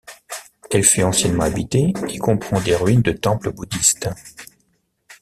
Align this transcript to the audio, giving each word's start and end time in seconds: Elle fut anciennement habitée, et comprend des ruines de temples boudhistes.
Elle 0.71 0.83
fut 0.83 1.03
anciennement 1.03 1.43
habitée, 1.43 1.93
et 2.09 2.17
comprend 2.17 2.59
des 2.59 2.73
ruines 2.75 3.03
de 3.03 3.11
temples 3.11 3.51
boudhistes. 3.53 4.09